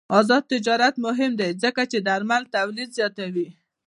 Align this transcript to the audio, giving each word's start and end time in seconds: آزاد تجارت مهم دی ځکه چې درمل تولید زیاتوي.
آزاد 0.19 0.43
تجارت 0.53 0.95
مهم 1.05 1.31
دی 1.39 1.49
ځکه 1.63 1.81
چې 1.91 1.97
درمل 2.07 2.43
تولید 2.55 2.89
زیاتوي. 2.97 3.47